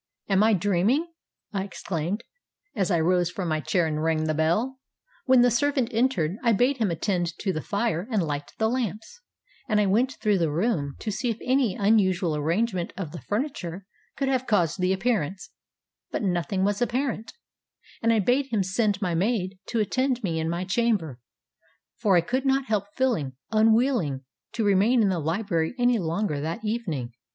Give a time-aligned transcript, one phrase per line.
[0.31, 1.03] ŌĆ£Am I dreaming?
[1.53, 2.23] ŌĆØ I exclaimed,
[2.73, 4.79] as I rose from my chair and rang the bell.
[5.25, 9.21] When the servant entered, I bade him attend to the fire and light the lamps,
[9.69, 13.85] and I went through the room to see if any unusual arrangement of the furniture
[14.17, 15.51] could have caused the appearance,
[16.09, 17.33] but nothing was apparent,
[18.01, 21.19] and I bade him send my maid to attend me in my chamber,
[21.97, 24.21] for I could not help feeling unwilling
[24.53, 27.13] to remain in the library any longer that evening.